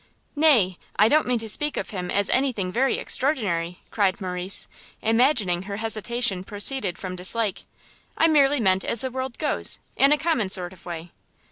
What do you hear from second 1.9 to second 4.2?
him as any thing very extraordinary," cried